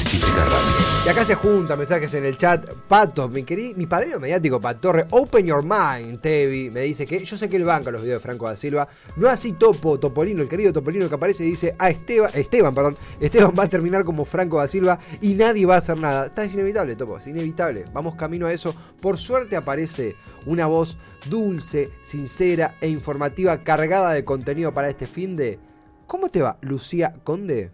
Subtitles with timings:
[0.00, 0.88] Cítrica Radio.
[1.04, 2.70] Y acá se juntan mensajes en el chat.
[2.86, 6.70] Pato, mi querido, mi padrino mediático, Patorre, open your mind, Tevi.
[6.70, 8.86] Me dice que yo sé que él banca los videos de Franco da Silva.
[9.16, 12.96] No así Topo, Topolino, el querido Topolino que aparece y dice, ah, Esteban, Esteban, perdón,
[13.20, 16.26] Esteban va a terminar como Franco da Silva y nadie va a hacer nada.
[16.26, 17.86] Está es inevitable, Topo, es inevitable.
[17.92, 18.74] Vamos camino a eso.
[19.00, 20.14] Por suerte aparece
[20.46, 25.58] una voz dulce, sincera e informativa cargada de contenido para este fin de...
[26.06, 27.70] ¿Cómo te va, Lucía Conde?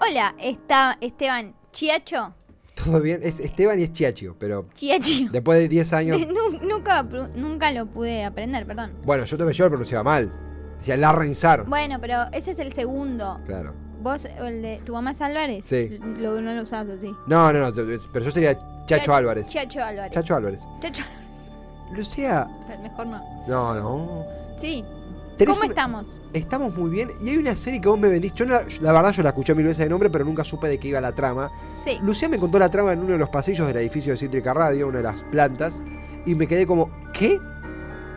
[0.00, 2.32] Hola, está Esteban Chiacho.
[2.74, 5.28] Todo bien, es Esteban y es Chiacho, pero Chiacho.
[5.30, 6.18] después de 10 años...
[6.26, 8.92] Nu- nunca, nunca lo pude aprender, perdón.
[9.04, 10.32] Bueno, yo te yo lo pronunciaba mal.
[10.78, 11.66] Decía Larrenzar.
[11.66, 13.40] Bueno, pero ese es el segundo.
[13.44, 13.74] Claro.
[14.02, 15.66] ¿Vos, el de tu mamá es Álvarez?
[15.66, 15.98] Sí.
[16.18, 17.14] Lo, no lo usás así.
[17.26, 17.74] No, no, no,
[18.10, 19.48] pero yo sería Chacho Álvarez.
[19.50, 20.12] Chacho Álvarez.
[20.12, 20.62] Chacho Álvarez.
[20.80, 21.02] Chacho
[21.92, 22.80] Lucía, Álvarez.
[22.80, 23.46] Mejor no.
[23.46, 24.26] no, no.
[24.58, 24.82] Sí.
[25.44, 26.20] ¿Cómo una- estamos?
[26.32, 27.10] Estamos muy bien.
[27.20, 28.32] Y hay una serie que vos me vendís.
[28.34, 30.78] Yo, no- la verdad, yo la escuché mil veces de nombre, pero nunca supe de
[30.78, 31.50] qué iba la trama.
[31.68, 31.98] Sí.
[32.02, 34.88] Lucía me contó la trama en uno de los pasillos del edificio de Cítrica Radio,
[34.88, 35.80] una de las plantas.
[36.24, 37.38] Y me quedé como, ¿qué?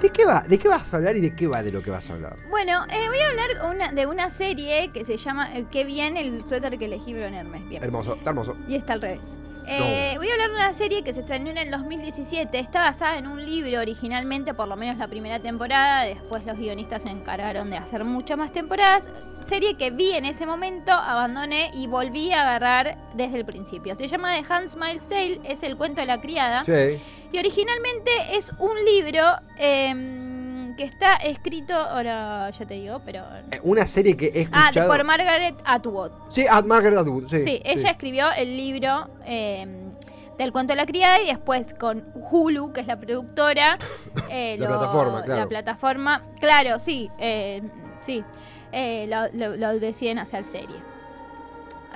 [0.02, 0.42] ¿De qué va?
[0.47, 2.38] ¿De qué vas a hablar y de qué va de lo que vas a hablar?
[2.50, 6.16] Bueno, eh, voy a hablar una- de una serie que se llama eh, Qué bien
[6.16, 7.67] el suéter que elegí Bruno Hermes.
[7.67, 7.83] Bien.
[7.83, 8.56] Hermoso, está hermoso.
[8.67, 9.38] Y está al revés.
[9.72, 12.58] Eh, Voy a hablar de una serie que se estrenó en el 2017.
[12.58, 16.03] Está basada en un libro originalmente, por lo menos la primera temporada.
[16.06, 19.11] Después los guionistas se encargaron de hacer muchas más temporadas.
[19.41, 23.95] Serie que vi en ese momento, abandoné y volví a agarrar desde el principio.
[23.95, 26.63] Se llama The Hans Miles Tale, es el cuento de la criada.
[26.66, 27.00] Sí.
[27.31, 29.22] Y originalmente es un libro
[29.58, 33.23] em, que está escrito, ahora ya te digo, pero...
[33.52, 36.11] Eh, Una serie que he Ah, por Margaret Atwood.
[36.31, 37.27] Sí, ah, Margaret Atwood.
[37.30, 39.91] Sí, Sí, ella escribió el libro eh,
[40.38, 43.77] del cuento de la criada y después con Hulu, que es la productora.
[44.30, 45.41] eh, La plataforma, claro.
[45.41, 47.61] La plataforma, claro, sí, eh,
[48.02, 48.23] sí,
[48.72, 50.77] eh, lo, lo- lo deciden hacer serie.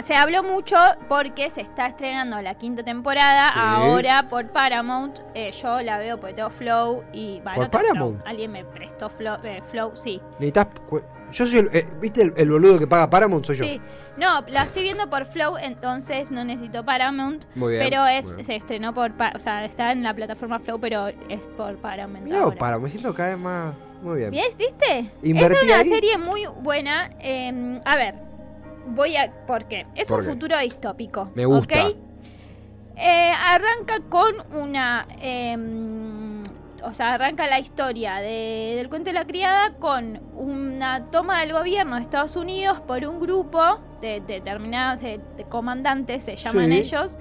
[0.02, 0.76] Se habló mucho
[1.08, 3.60] porque se está estrenando la quinta temporada Sí.
[3.62, 5.20] ahora por Paramount.
[5.36, 7.42] Eh, yo la veo porque tengo Flow y...
[7.42, 8.22] bah, ¿Por no Flow, Paramount?
[8.28, 10.20] Alguien me prestó Flow, eh, Flow sí.
[10.40, 10.68] Necesitas.
[11.32, 11.70] Yo soy el.
[11.74, 13.46] eh, ¿Viste el, el boludo que paga Paramount?
[13.46, 13.64] Soy yo.
[13.66, 13.82] Sí,
[14.18, 17.46] no, la estoy viendo por Flow, entonces no necesito Paramount.
[17.56, 18.46] Muy bien, Pero es, muy bien.
[18.46, 22.24] se estrenó por, o sea, está en la plataforma Flow, pero es por Paramount.
[22.24, 22.56] Mirá, ahora.
[22.58, 23.74] para, me siento cada vez más.
[24.04, 24.32] Muy bien.
[24.58, 25.12] ¿Viste?
[25.24, 25.90] Invertí es una ahí.
[25.90, 27.10] serie muy buena.
[27.20, 28.16] eh, a ver,
[28.88, 29.32] voy a.
[29.46, 29.86] ¿Por qué?
[29.96, 30.32] Es ¿Por un qué?
[30.32, 31.30] futuro distópico.
[31.36, 31.88] Me gusta.
[32.96, 35.08] Eh, arranca con una.
[35.20, 35.58] eh,
[36.86, 41.54] o sea, arranca la historia de- del cuento de la criada con una toma del
[41.54, 46.68] gobierno de Estados Unidos por un grupo de, de determinados de, de comandantes, se llaman
[46.68, 46.74] Sí.
[46.80, 47.20] ellos,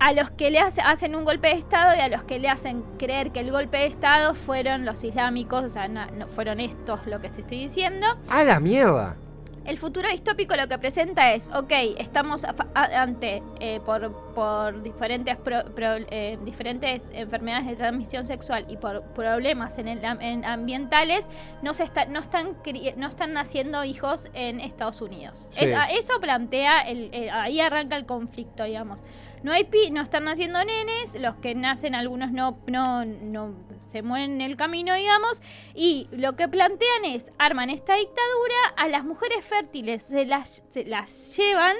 [0.00, 2.48] a los que le hace- hacen un golpe de Estado y a los que le
[2.48, 6.58] hacen creer que el golpe de Estado fueron los islámicos, o sea, no, no fueron
[6.58, 8.06] estos lo que te estoy diciendo.
[8.30, 9.16] ¡Ah, la mierda!
[9.64, 12.44] El futuro distópico lo que presenta es, ok, estamos
[12.74, 19.02] ante, eh, por, por diferentes, pro- pro- eh, diferentes enfermedades de transmisión sexual y por
[19.14, 21.26] problemas en el, en ambientales,
[21.62, 22.58] no, se está, no, están,
[22.96, 25.48] no están naciendo hijos en Estados Unidos.
[25.50, 25.64] Sí.
[25.64, 29.00] Es- eso plantea, el, eh, ahí arranca el conflicto, digamos.
[29.44, 33.54] No hay pi- no están naciendo nenes, los que nacen algunos no, no, no
[33.86, 35.40] se mueren en el camino, digamos,
[35.74, 40.84] y lo que plantean es, arman esta dictadura, a las mujeres fértiles se las, se
[40.86, 41.76] las llevan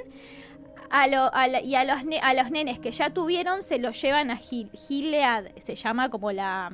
[0.91, 4.01] a lo- a la- y a los, a los nenes que ya tuvieron se los
[4.01, 6.71] llevan a Gil- Gilead, se llama como la,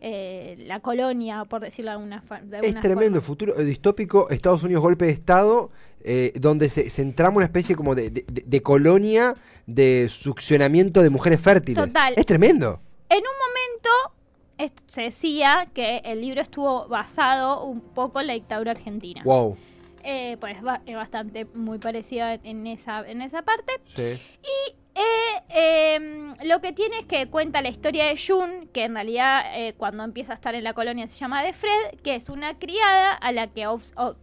[0.00, 3.26] eh, la colonia, por decirlo de alguna, fa- de Es alguna tremendo, forma.
[3.26, 5.70] futuro distópico, Estados Unidos golpe de Estado,
[6.02, 9.34] eh, donde se, se entrama una especie como de, de- de colonia
[9.66, 11.84] de succionamiento de mujeres fértiles.
[11.84, 12.14] Total.
[12.16, 12.80] Es tremendo.
[13.08, 18.72] En un momento se decía que el libro estuvo basado un poco en la dictadura
[18.72, 19.22] argentina.
[19.24, 19.56] Wow.
[20.02, 20.56] Eh, pues
[20.86, 23.72] es bastante muy parecida en esa, en esa parte.
[23.94, 24.18] Sí.
[24.94, 29.42] Eh, em, lo que tiene es que cuenta la historia de June, que en realidad
[29.54, 32.58] eh, cuando empieza a estar en la colonia se llama de Fred, que es una
[32.58, 33.66] criada a la que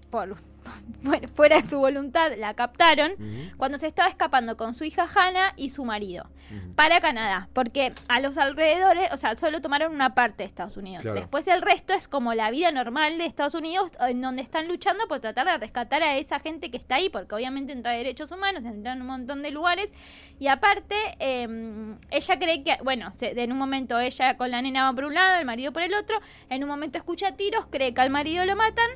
[0.09, 0.37] por,
[1.35, 3.11] fuera de su voluntad la captaron
[3.57, 6.29] cuando se estaba escapando con su hija Hannah y su marido
[6.75, 11.01] para Canadá, porque a los alrededores, o sea, solo tomaron una parte de Estados Unidos.
[11.03, 11.19] Claro.
[11.19, 15.07] Después el resto es como la vida normal de Estados Unidos, en donde están luchando
[15.09, 18.63] por tratar de rescatar a esa gente que está ahí, porque obviamente entra derechos humanos,
[18.63, 19.93] entra en un montón de lugares.
[20.39, 24.85] Y aparte, eh, ella cree que, bueno, se- en un momento ella con la nena
[24.85, 26.17] va por un lado, el marido por el otro,
[26.49, 28.87] en un momento escucha tiros, cree que al marido lo matan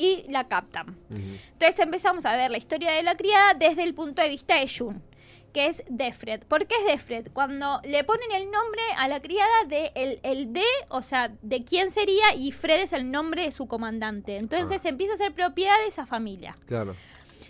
[0.00, 0.96] y la captan.
[1.10, 4.66] Entonces empezamos a ver la historia de la criada desde el punto de vista de
[4.66, 5.02] Jun,
[5.52, 6.44] que es Defred.
[6.44, 7.28] ¿Por qué es Defred?
[7.32, 11.64] Cuando le ponen el nombre a la criada de el, el de, o sea, de
[11.64, 14.36] quién sería, y Fred es el nombre de su comandante.
[14.38, 14.88] Entonces Ah.
[14.88, 16.56] empieza a ser propiedad de esa familia.
[16.66, 16.96] Claro.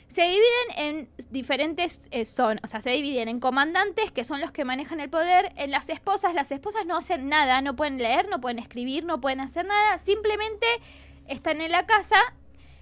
[0.09, 4.51] Se dividen en diferentes eh, zonas, o sea, se dividen en comandantes, que son los
[4.51, 8.29] que manejan el poder, en las esposas, las esposas no hacen nada, no pueden leer,
[8.29, 10.67] no pueden escribir, no pueden hacer nada, simplemente
[11.29, 12.17] están en la casa,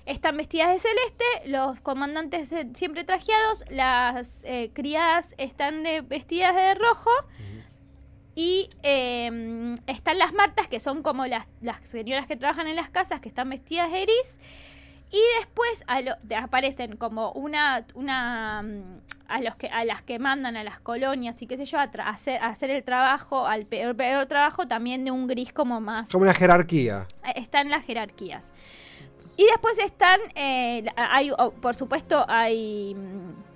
[0.08, 6.74] están vestidas de celeste, los comandantes siempre trajeados, las eh, criadas están de- vestidas de
[6.74, 7.10] rojo.
[8.34, 12.88] Y eh, están las martas, que son como las, las señoras que trabajan en las
[12.88, 14.38] casas, que están vestidas de gris.
[15.10, 20.02] Y después a lo- te aparecen como una, una mm, a los que a las
[20.02, 22.84] que mandan a las colonias y qué sé yo a, tra- hacer, a hacer el
[22.84, 27.06] trabajo, al peor, peor trabajo también de un gris como más Como una jerarquía.
[27.26, 28.52] eh, están las jerarquías.
[29.38, 31.30] Y después están, eh, hay,
[31.60, 33.47] por supuesto, hay mm,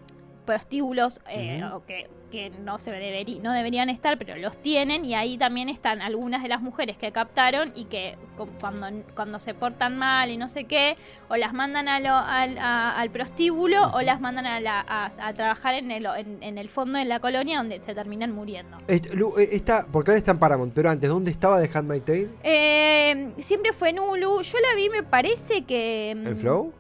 [0.44, 5.04] prostíbulos eh, o que, que no, se deberi- no deberían estar, pero los tienen.
[5.04, 9.38] Y ahí también están algunas de las mujeres que captaron y que cu- cuando, cuando
[9.38, 10.96] se portan mal y no sé qué,
[11.28, 15.10] o las mandan a lo- al, a- al prostíbulo o las mandan a, la- a-
[15.18, 18.78] a trabajar en el, en, en el fondo de la colonia donde se terminan muriendo.
[18.88, 22.04] Est- Lu- eh, Está, porque ahora está en Paramount, pero antes, ¿dónde estaba The Handmaid's
[22.04, 22.28] Tale?
[22.42, 24.42] Eh, siempre fue en Hulu.
[24.42, 26.14] Yo la vi, me parece que.
[26.16, 26.72] mm, ¿En Flow?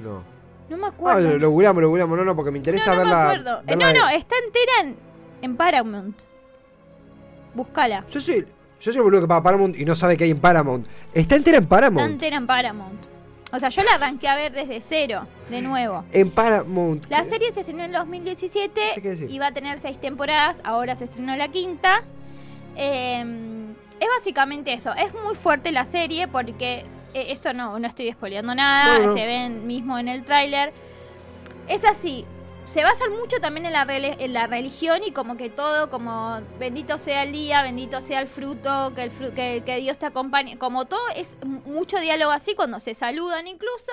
[0.00, 0.37] No.
[0.68, 1.20] No me Ah, acuerdo.
[1.30, 3.24] lo, lo googleamos, lo googleamos, no, no, porque me interesa no, no me verla.
[3.24, 3.62] acuerdo.
[3.66, 4.96] Eh, no, no, está entera en,
[5.42, 6.20] en Paramount.
[7.54, 8.04] Búscala.
[8.10, 8.46] Yo soy,
[8.80, 10.86] yo soy boludo que paga Paramount y no sabe que hay en Paramount.
[11.14, 12.10] ¿Está entera en Está Paramount?
[12.12, 13.06] entera en Paramount.
[13.50, 16.04] O sea, yo la arranqué a ver desde cero, de nuevo.
[16.12, 17.06] En Paramount.
[17.08, 19.30] La serie se estrenó en 2017 Sí, ¿qué decir?
[19.30, 20.60] y va a tener seis temporadas.
[20.64, 22.02] Ahora se estrenó la quinta.
[22.76, 23.24] Eh,
[24.00, 24.92] es básicamente eso.
[24.94, 26.84] Es muy fuerte la serie porque
[27.32, 28.98] esto no, no estoy spoileando nada.
[28.98, 29.12] No, no.
[29.14, 30.72] Se ven mismo en el tráiler.
[31.66, 32.24] Es así.
[32.64, 36.98] Se basa mucho también en la, en la religión y como que todo, como bendito
[36.98, 40.58] sea el día, bendito sea el fruto, que, el fru- que, que Dios te acompañe.
[40.58, 43.92] Como todo es mucho diálogo así cuando se saludan incluso.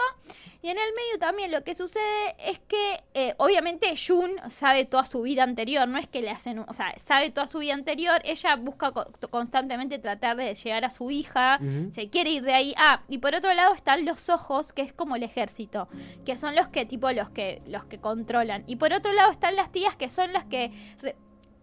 [0.66, 5.06] Y en el medio también lo que sucede es que eh, obviamente Jun sabe toda
[5.06, 8.20] su vida anterior, no es que le hacen, o sea, sabe toda su vida anterior,
[8.24, 11.60] ella busca co- constantemente tratar de llegar a su hija,
[11.92, 12.74] se quiere ir de ahí.
[12.78, 15.88] Ah, y por otro lado están los ojos, que es como el ejército,
[16.26, 18.64] que son los que tipo los que los que controlan.
[18.66, 20.72] Y por otro lado están las tías que son las que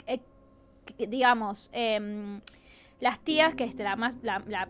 [0.06, 0.20] eh,
[0.96, 2.40] que- digamos, em,
[3.02, 4.66] las tías, que es la más, la, la,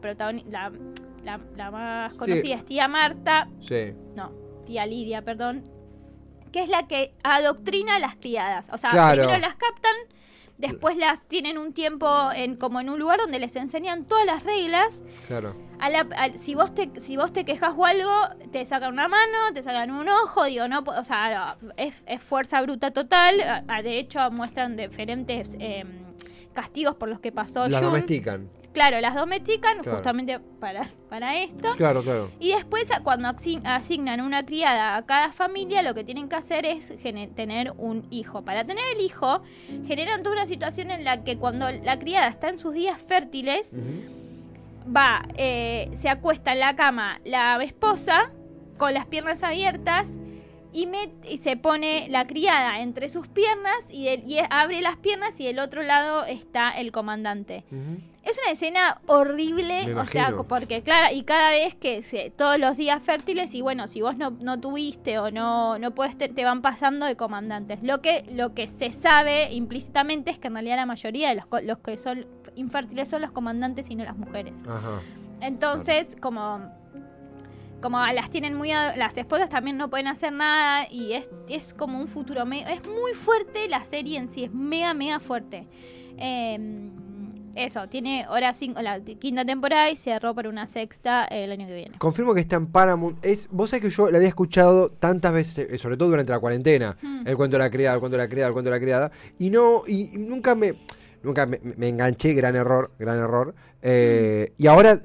[1.57, 3.93] la, más conocida es tía Marta, Sí.
[4.17, 4.33] no,
[4.67, 5.65] tía Lidia, perdón,
[6.51, 8.67] que es la que adoctrina a las criadas.
[8.73, 9.23] O sea, Claro.
[9.23, 9.95] primero las captan,
[10.59, 14.45] después las tienen un tiempo en como en un lugar donde les enseñan todas las
[14.45, 15.05] reglas.
[15.27, 15.55] Claro.
[15.79, 16.07] A la-
[16.37, 18.11] si vos te si vos te quejas o algo,
[18.51, 22.61] te sacan una mano, te sacan un ojo, digo, no, o sea, es, es fuerza
[22.63, 23.41] bruta total.
[23.41, 26.02] A- a- De hecho, muestran diferentes em,
[26.53, 27.91] castigos por los que pasó Las Jun.
[27.91, 28.49] domestican.
[28.73, 29.97] Claro, las domestican Claro.
[29.99, 31.69] justamente para, para esto.
[31.77, 32.31] Claro, claro.
[32.41, 36.65] Y después, cuando asi- asignan una criada a cada familia, lo que tienen que hacer
[36.65, 36.91] es
[37.35, 38.43] tener un hijo.
[38.43, 39.43] Para tener el hijo,
[39.87, 43.77] generan toda una situación en la que cuando la criada está en sus días fértiles,
[44.87, 48.31] va, eh, se acuesta en la cama la esposa
[48.79, 50.09] con las piernas abiertas
[50.73, 54.09] y, met- y se pone la criada entre sus piernas y,
[54.51, 57.65] abre las piernas y del otro lado está el comandante.
[58.23, 62.59] Es una escena horrible, Me o sea, porque claro, y cada vez que se, todos
[62.59, 66.29] los días fértiles y bueno, si vos no, no tuviste o no no puedes te,
[66.29, 67.83] te van pasando de comandantes.
[67.83, 71.47] Lo que lo que se sabe implícitamente es que en realidad la mayoría de los,
[71.65, 74.55] los que son infértiles son los comandantes y no las mujeres.
[74.69, 75.01] Ajá.
[75.41, 76.61] Entonces, como
[77.83, 81.99] como las tienen muy las esposas también no pueden hacer nada y es, es como
[82.01, 85.67] un futuro medio es muy fuerte la serie en sí es mega mega fuerte
[86.19, 86.91] Eh,
[87.55, 91.75] eso tiene ahora cinco, la quinta temporada y cerró por una sexta el año que
[91.75, 93.23] viene Confirmo que está en Paramount.
[93.23, 96.39] Es, vos sabés que yo la había escuchado tantas veces, eh, sobre todo durante la
[96.39, 97.27] cuarentena, Hmm.
[97.27, 99.11] el cuento de la criada, el cuento de la criada, el cuento de la criada,
[99.39, 100.75] y no, y nunca me,
[101.23, 103.55] nunca me, me enganché, gran error, gran error.
[103.83, 105.01] Eh, Y ahora,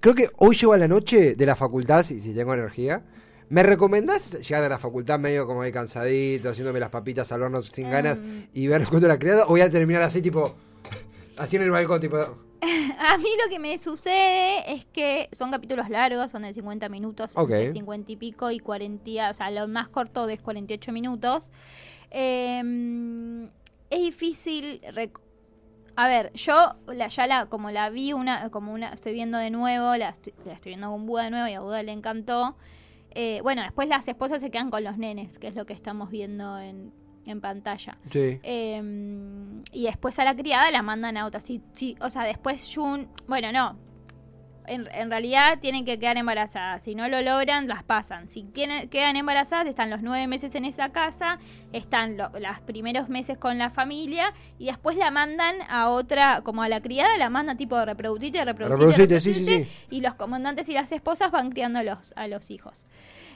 [0.00, 3.02] creo que hoy llego a la noche de la facultad, si, si tengo energía.
[3.48, 7.62] ¿Me recomendás llegar a la facultad medio como ahí cansadito, haciéndome las papitas al horno
[7.64, 8.46] sin ganas Em.
[8.54, 9.44] y ver de la criada?
[9.44, 10.54] ¿O voy a terminar así, tipo,
[11.36, 12.16] así en el balcón, tipo,
[12.98, 17.32] a mí lo que me sucede es que son capítulos largos son de 50 minutos
[17.34, 17.50] Ok.
[17.50, 21.50] entre 50 y pico y 40 o sea lo más corto es 48 minutos
[22.10, 23.48] Eh,
[23.88, 24.80] es difícil
[25.96, 29.50] a ver, yo la, ya la, como la vi una, como una, estoy viendo de
[29.50, 32.56] nuevo, la estoy, la estoy viendo con Buda de nuevo y a Buda le encantó.
[33.12, 36.10] Eh, bueno, después las esposas se quedan con los nenes, que es lo que estamos
[36.10, 36.92] viendo en,
[37.26, 37.98] en pantalla.
[38.10, 38.38] Sí.
[38.42, 38.82] Eh,
[39.72, 41.40] y después a la criada la mandan a otra.
[41.40, 43.08] Sí, sí, o sea, después Jun.
[43.26, 43.89] Bueno, no.
[44.70, 46.82] En, en realidad tienen que quedar embarazadas.
[46.84, 48.28] Si no lo logran, las pasan.
[48.28, 51.38] Si tienen, quedan embarazadas, están los nueve meses en esa casa,
[51.72, 56.62] están lo- los primeros meses con la familia y después la mandan a otra, como
[56.62, 60.14] a la criada, la mandan tipo de reproducirte, reproducirte, Reproducite, sí, sí, reproducirte, y los
[60.14, 62.86] comandantes y las esposas van criando a los, a los hijos.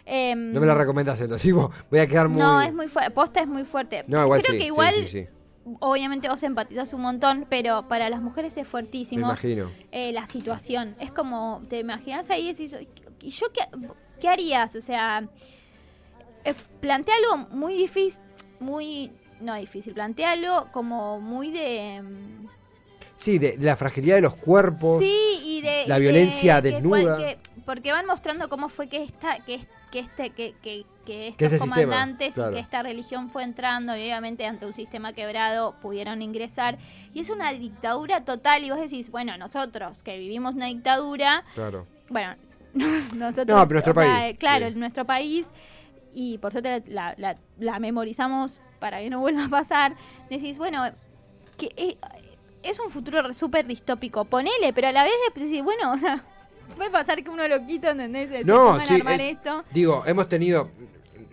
[0.06, 1.70] Em, No me la recomendas entonces, Ivo.
[1.90, 2.40] Voy a quedar muy.
[2.40, 3.10] no, es muy fuerte.
[3.10, 4.04] Posta es muy fuerte.
[4.06, 5.26] No, igual Creo sí, que sí, igual, sí, sí.
[5.80, 9.70] Obviamente vos empatizas un montón, pero para las mujeres es Me fuertísimo imagino.
[9.92, 10.94] eh, la situación.
[11.00, 12.76] Es como, te imaginas ahí y decís,
[13.22, 13.62] ¿y yo qué,
[14.20, 14.76] qué harías?
[14.76, 15.26] O sea,
[16.44, 18.22] eh, plantea algo muy difícil,
[18.60, 22.02] muy, no difícil, plantea algo como muy de...
[22.02, 22.44] mm,
[23.16, 24.98] Sí, de, de la fragilidad de los cuerpos.
[24.98, 25.84] Sí, y de...
[25.86, 27.16] la de violencia desnuda.
[27.16, 31.50] que- porque van mostrando cómo fue que esta, que, que este, que, que, que estos
[31.50, 32.50] sistema, comandantes claro.
[32.50, 36.78] y que esta religión fue entrando y obviamente ante un sistema quebrado pudieron ingresar.
[37.12, 41.86] Y es una dictadura total y vos decís, bueno, nosotros que vivimos una dictadura, Claro.
[42.08, 42.34] bueno,
[43.14, 43.46] nosotros...
[43.56, 44.72] No, pero nuestro sea, país, claro, sí.
[44.72, 45.46] en nuestro país
[46.12, 49.94] y por suerte la, la- la memorizamos para que no vuelva a pasar,
[50.30, 50.84] decís, bueno,
[51.56, 51.96] que es,
[52.62, 56.24] es un futuro súper distópico, ponele, pero a la vez decís, bueno, o sea,
[56.76, 58.28] puede pasar que uno loquito, ¿entendés?
[58.30, 59.64] Se No, sí, armar eh, esto.
[59.72, 60.70] Digo, hemos tenido.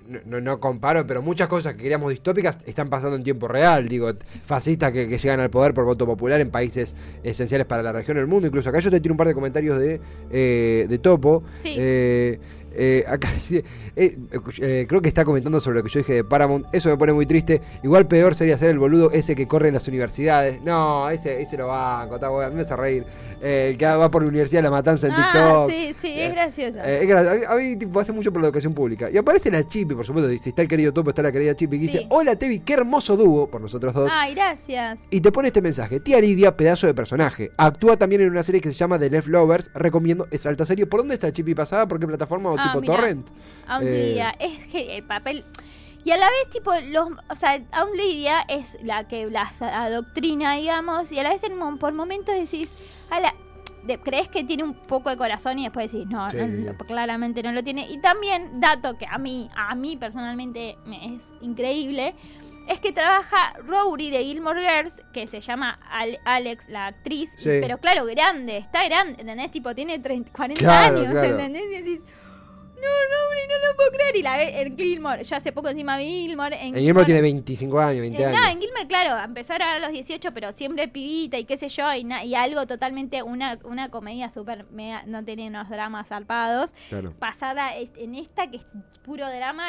[0.08, 3.88] No, no, no comparo, pero muchas cosas que queríamos distópicas están pasando en tiempo real.
[3.88, 4.12] Digo,
[4.44, 8.18] fascistas que, que llegan al poder por voto popular en países esenciales para la región
[8.18, 8.46] del mundo.
[8.48, 11.44] Incluso acá yo te tiro un par de comentarios de, eh, de Topo.
[11.56, 11.76] Sí.
[11.78, 12.40] Eh,
[12.74, 13.64] eh, acá dice,
[13.96, 14.18] eh,
[14.60, 16.66] eh, creo que está comentando sobre lo que yo dije de Paramount.
[16.72, 17.62] Eso me pone muy triste.
[17.84, 20.62] Igual peor sería ser el boludo ese que corre en las universidades.
[20.64, 23.06] No, ese, ese lo banco, está bueno, me hace reír.
[23.42, 25.70] El que va por la universidad la matanza en Ah, TikTok.
[25.72, 26.80] sí, sí, es gracioso.
[26.84, 29.10] es gra- a mí, a mí, tipo, hace mucho por la educación pública.
[29.10, 30.30] Y aparece la Chipi, por supuesto.
[30.42, 31.80] Si está el querido Topo, está la querida Chipi.
[31.80, 31.98] Que Sí.
[31.98, 33.50] dice: Hola, Tevi, qué hermoso dúo.
[33.50, 34.12] Por nosotros dos.
[34.16, 35.00] Ay, gracias.
[35.10, 37.52] Y te pone este mensaje: Tía Lidia, pedazo de personaje.
[37.58, 39.72] Actúa también en una serie que se llama The Left Lovers.
[39.74, 40.86] Recomiendo, es alta serie.
[40.86, 41.88] ¿Por dónde está Chipi pasada?
[41.88, 42.96] ¿Por qué plataforma o Ah, tipo mirá.
[42.96, 43.28] Torrent?
[43.82, 45.44] Eh, es que el papel.
[46.04, 47.10] Y a la vez, tipo, los.
[47.30, 51.78] O sea, Aunt Lydia es la que las adoctrina, digamos, y a la vez en,
[51.78, 52.74] por momentos decís.
[53.10, 53.34] A la,
[53.84, 56.38] de- crees que tiene un poco de corazón y después decís, no, Sí.
[56.38, 57.88] no, claramente no lo tiene.
[57.90, 62.16] Y también, dato que a mí, a mí personalmente me es increíble,
[62.68, 67.44] es que trabaja Rory de Gilmore Girls, que se llama Al- Alex, la actriz, y-
[67.44, 69.52] pero claro, grande, está grande, ¿entendés?
[69.52, 71.28] Tipo, tiene 30, 40 Claro, años, claro.
[71.30, 71.64] ¿entendés?
[71.66, 72.06] Y decís,
[72.82, 74.16] no, Rory, no lo puedo creer.
[74.18, 76.62] Y la ve en Gilmore, yo hace poco encima vi Gilmore.
[76.66, 78.40] En Guillermo tiene 25 años, 20 eh, años.
[78.42, 81.70] no, en Gilmore, claro, empezó ahora a los 18, pero siempre pibita y qué sé
[81.70, 86.08] yo, y, na- y algo totalmente, una, una comedia súper, mega- no tiene unos dramas
[86.10, 86.72] zarpados.
[86.90, 87.14] Claro.
[87.20, 88.68] Pasar a est- en esta, que es
[89.04, 89.68] puro drama,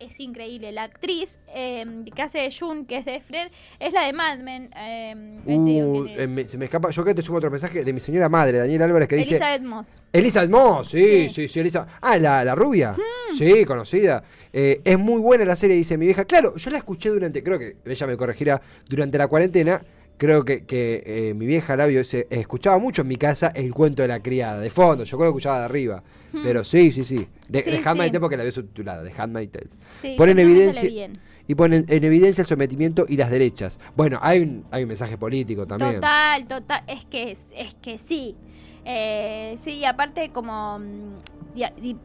[0.00, 0.72] es increíble.
[0.72, 3.48] La actriz eh, que hace de June, que es de Fred,
[3.80, 4.70] es la de Mad Men.
[4.76, 5.14] eh,
[5.44, 6.90] digo Uh, eh, me- se me escapa.
[6.90, 9.36] Yo acá te sumo otro mensaje de mi señora madre, Daniel Álvarez, que dice.
[9.36, 10.02] Elizabeth Moss.
[10.12, 11.30] Elizabeth Moss, sí, Sí.
[11.30, 11.86] sí, sí, Elisa.
[12.00, 12.92] Ah, la, la rubia.
[12.92, 13.34] Hmm.
[13.36, 14.22] Sí, conocida.
[14.52, 16.24] Eh, es muy buena la serie, dice mi vieja.
[16.24, 19.82] Claro, yo la escuché durante, creo que ella me corregirá, durante la cuarentena.
[20.18, 24.02] Creo que, que eh, mi vieja Labio se, escuchaba mucho en mi casa el cuento
[24.02, 25.04] de la criada, de fondo.
[25.04, 26.02] Yo creo que escuchaba de arriba.
[26.42, 27.26] Pero sí, sí, sí.
[27.48, 27.64] De, Hmm.
[27.64, 28.10] Sí, de Handmaid's sí.
[28.10, 29.78] Tale porque la veo subtitulada, de Handmaid's Tales.
[30.02, 33.16] Sí, Pone en yo no me sale evidencia y ponen en evidencia el sometimiento y
[33.16, 33.80] las derechas.
[33.96, 35.94] Bueno, hay un, hay un mensaje político también.
[35.94, 37.46] Total, total, es que es,
[37.80, 38.36] que sí.
[38.84, 41.96] Eh, sí, y aparte como mm, y, y-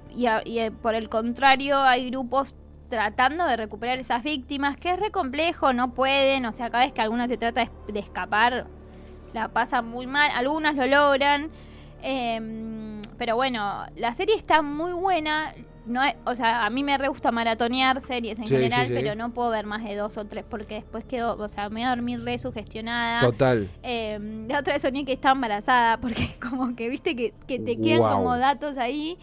[0.46, 2.56] y, eh, por el contrario hay grupos
[2.94, 6.94] tratando de recuperar esas víctimas, que es re complejo, no pueden, o sea, cada vez
[6.94, 8.68] que alguna se trata de, escapar,
[9.34, 11.50] la pasan muy mal, algunas lo logran.
[12.04, 15.54] eh, pero bueno, la serie está muy buena.
[15.86, 18.94] No hay- o sea, a mí me re gusta maratonear series en Sí, general, sí,
[18.94, 18.94] sí.
[19.02, 21.82] pero no puedo ver más de dos o tres porque después quedo, o sea, me
[21.82, 23.22] voy a dormir re sugestionada.
[23.22, 23.70] Total.
[23.84, 27.78] Eh, la otra vez soñé que estaba embarazada porque como que viste que, que te
[27.80, 29.18] quedan como datos ahí.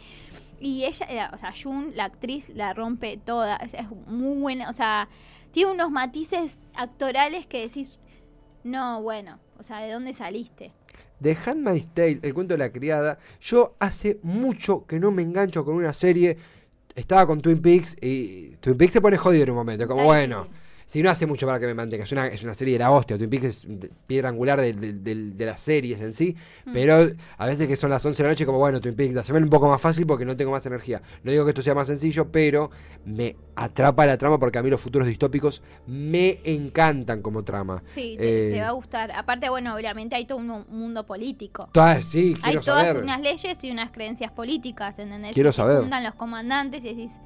[0.61, 3.57] Y ella, eh, o sea, Jun, la actriz, la rompe toda.
[3.57, 5.09] Es, es muy buena, o sea,
[5.52, 7.99] tiene unos matices actorales que decís,
[8.62, 10.73] no, bueno, o sea, ¿de dónde saliste?
[11.21, 13.19] The Handmaid's Tale, el cuento de la criada.
[13.40, 16.38] Yo hace mucho que no me engancho con una serie.
[16.95, 19.87] Estaba con Twin Peaks y Twin Peaks se pone jodido en un momento.
[19.87, 20.50] Como Ay, bueno, sí.
[20.90, 22.02] Si no hace mucho para que me mantenga.
[22.02, 23.16] Es una, es una serie de la hostia.
[23.16, 23.66] Twin Peaks es
[24.09, 26.35] piedra angular de, de- de- de las series en sí.
[26.64, 26.73] Mm.
[26.73, 29.38] Pero a veces que son las 11 de la noche, como bueno, Twin Peaks, haceme
[29.38, 31.00] un poco más fácil porque no tengo más energía.
[31.23, 32.73] No digo que esto sea más sencillo, pero
[33.04, 37.85] me atrapa la trama porque a mí los futuros distópicos me encantan como trama.
[37.87, 39.12] Sí, te, Eh, te va a gustar.
[39.12, 41.68] Aparte, bueno, obviamente hay todo un mu- mundo político.
[41.73, 43.02] todas- sí, Hay todas saber.
[43.04, 45.35] unas leyes y unas creencias políticas, ¿entendés?
[45.35, 45.82] Quiero se saber.
[45.82, 47.20] juntan los comandantes y decís,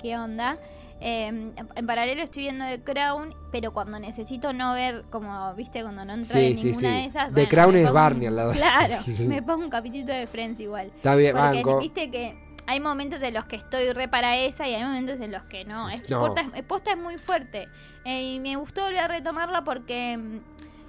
[0.00, 0.56] ¿qué onda?
[1.00, 6.04] Eh, en paralelo estoy viendo The Crown, pero cuando necesito no ver, como viste, cuando
[6.04, 6.94] no entro Sí, en sí, ninguna sí.
[6.94, 7.26] de esas.
[7.26, 8.52] The bueno, Crown es Barney al lado.
[8.56, 8.94] Claro,
[9.28, 10.86] me pongo un capítulo de Friends igual.
[10.96, 11.78] Está bien, Porque banco.
[11.80, 12.36] viste que
[12.66, 15.64] hay momentos en los que estoy re para esa y hay momentos en los que
[15.66, 15.90] no.
[15.90, 16.20] Es, No.
[16.20, 17.68] Posta, es, posta es muy fuerte.
[18.06, 20.38] Eh, y me gustó volver a retomarla porque mm,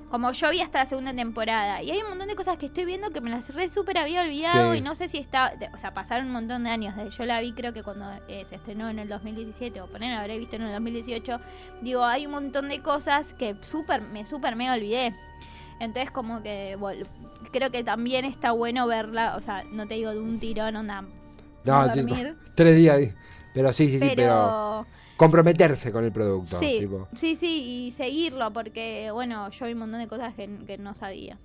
[0.09, 2.85] como yo vi hasta la segunda temporada y hay un montón de cosas que estoy
[2.85, 4.77] viendo que me las re súper había olvidado Sí.
[4.79, 6.93] y no sé si está, o sea, pasaron un montón de años.
[7.17, 10.37] Yo la vi creo que cuando eh, se estrenó en el 2017 o poner habré
[10.37, 11.39] visto en el 2018.
[11.81, 15.15] Digo, hay un montón de cosas que súper, me súper me olvidé.
[15.79, 16.77] Entonces como que
[17.51, 21.01] creo que también está bueno verla, o sea, no te digo de un tirón, onda,
[21.63, 22.05] No, no sí,
[22.53, 23.13] tres días.
[23.53, 26.57] Pero sí, sí, sí, pero, pero comprometerse con el producto.
[26.59, 27.07] sí, tipo.
[27.15, 30.95] sí, sí, y seguirlo porque, bueno, yo vi un montón de cosas que, que no
[30.95, 31.37] sabía.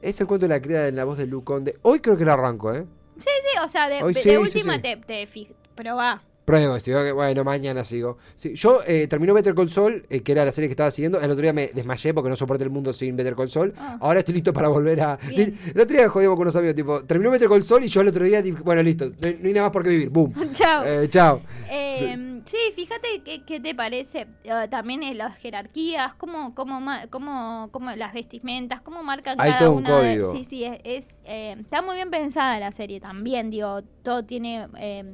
[0.00, 1.78] Es el cuento de la criada en la voz de Luke Conde.
[1.82, 2.84] Hoy creo que lo arranco, ¿eh?
[3.18, 3.28] Sí,
[3.62, 4.82] o sea, de, Hoy de- sí, de sí, última sí.
[4.82, 5.28] te, te
[5.76, 6.22] probá.
[6.44, 8.18] Pruebo, si que, bueno, mañana sigo.
[8.34, 11.20] Sí, yo eh, terminó Better Call Saul, eh, que era la serie que estaba siguiendo.
[11.20, 13.72] El otro día me desmayé porque no soporté el mundo sin Better Call Saul.
[13.78, 13.98] Ah.
[14.00, 15.16] Ahora estoy listo para volver a.
[15.28, 15.56] Bien.
[15.72, 18.08] El otro día jodíamos con unos amigos, tipo, terminó Better Call Saul y yo el
[18.08, 20.08] otro día dije, bueno, listo, no hay, no hay nada más por qué vivir.
[20.10, 20.34] Boom.
[20.52, 20.84] Chao.
[20.84, 21.42] Eh, chao.
[21.70, 26.80] Eh, sí, fíjate qué, qué te parece eh, también en las jerarquías, cómo, cómo,
[27.10, 30.32] cómo, cómo las vestimentas, cómo marcan Hay cada todo un una de- código.
[30.32, 34.66] Sí, sí, es, es, eh, está muy bien pensada la serie también, digo, todo tiene
[34.78, 35.04] eh,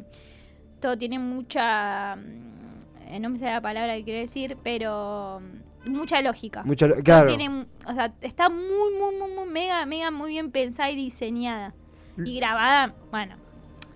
[0.81, 2.49] todo tiene mucha mm,
[3.09, 6.63] eh, no me sé la palabra que quiero decir, pero mm, mucha lógica.
[6.63, 7.27] Todo claro.
[7.27, 8.67] tiene, o sea, está muy,
[8.99, 11.75] muy, muy, muy, mega, mega, muy bien pensada y diseñada.
[12.23, 13.37] Y grabada, bueno,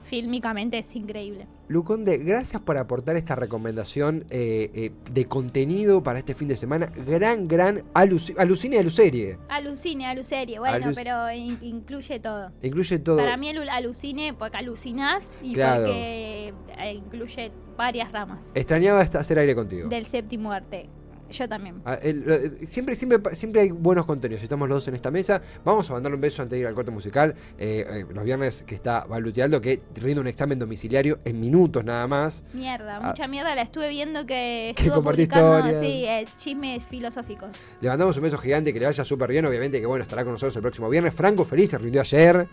[0.05, 1.49] fílmicamente es increíble.
[1.77, 6.93] Luconde, gracias por aportar esta recomendación eh, eh, de contenido para este fin de semana.
[7.07, 9.39] Gran, gran aluci- alucine y aluserie.
[9.49, 12.51] Alucine, aluserie, bueno, Aluc- pero in- incluye todo.
[12.63, 13.17] Incluye todo.
[13.17, 15.87] Para mí el alucine porque alucinás y Claro.
[15.87, 19.89] porque eh, incluye varias ramas Extrañaba hacer aire contigo.
[19.89, 20.91] del séptimo arte.
[21.33, 21.83] Yo también.
[21.85, 24.43] Ah, el- siempre, siempre, siempre hay buenos contenidos.
[24.43, 25.43] Estamos los dos en esta mesa.
[25.65, 27.35] Vamos a mandarle un beso antes de ir al corte musical.
[27.59, 32.07] Eh, eh, los viernes que está Balutealdo, que rinde un examen domiciliario en minutos nada
[32.07, 32.45] más.
[32.53, 33.09] Mierda, Ah.
[33.09, 33.55] mucha mierda.
[33.55, 35.81] La estuve viendo que estuvo publicando historias.
[35.83, 37.51] sí, eh, chismes filosóficos.
[37.81, 39.45] Le mandamos un beso gigante, que le vaya súper bien.
[39.47, 41.15] Obviamente que bueno, estará con nosotros el próximo viernes.
[41.15, 42.47] Franco feliz, se rindió ayer.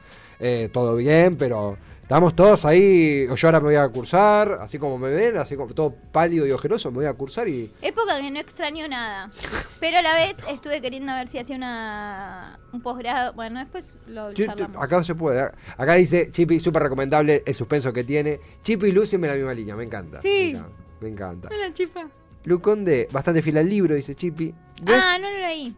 [0.72, 1.78] Todo bien, pero
[2.10, 3.28] estamos todos ahí.
[3.36, 6.52] Yo ahora me voy a cursar, así como me ven, así como todo pálido y
[6.52, 7.72] ojeroso, me voy a cursar y.
[7.84, 9.30] Época que no extraño nada.
[9.80, 13.34] Pero a la vez estuve queriendo ver si hacía una un posgrado.
[13.34, 14.82] Bueno, después lo charlamos.
[14.82, 15.52] acá no se puede.
[15.78, 18.40] Acá dice Chipi, súper recomendable el suspenso que tiene.
[18.64, 20.20] Chipi y Lucy en la misma línea, me encanta.
[20.20, 20.54] Sí.
[20.56, 20.70] Me encanta.
[21.02, 21.50] Me encanta.
[21.54, 22.10] Hola, chipa.
[22.46, 24.52] Luconde, bastante fiel al libro, dice Chipi.
[24.88, 25.76] Ah, no lo leí.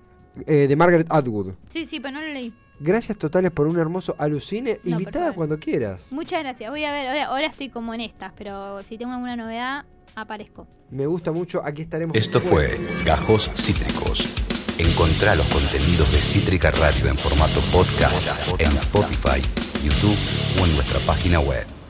[0.48, 1.56] eh, de Margaret Atwood.
[1.70, 2.54] Sí, sí, pero no lo leí.
[2.84, 4.80] Gracias totales por un hermoso alucine.
[4.84, 6.02] No, Invitada cuando quieras.
[6.10, 6.72] Muchas gracias.
[6.72, 10.67] Voy a ver, ahora, ahora estoy como en estas, pero si tengo alguna novedad, aparezco.
[10.89, 11.62] Me gusta mucho.
[11.63, 12.15] Aquí estaremos.
[12.15, 14.28] Esto fue Gajos Cítricos.
[14.80, 19.39] Encontrá los contenidos de Cítrica Radio en formato podcast en Spotify,
[19.84, 20.17] YouTube
[20.60, 21.65] o en nuestra página web.